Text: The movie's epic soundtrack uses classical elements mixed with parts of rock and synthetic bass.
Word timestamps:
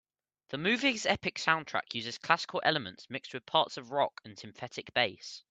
The 0.49 0.57
movie's 0.57 1.05
epic 1.05 1.35
soundtrack 1.35 1.93
uses 1.93 2.17
classical 2.17 2.59
elements 2.65 3.07
mixed 3.07 3.35
with 3.35 3.45
parts 3.45 3.77
of 3.77 3.91
rock 3.91 4.19
and 4.25 4.35
synthetic 4.35 4.91
bass. 4.95 5.39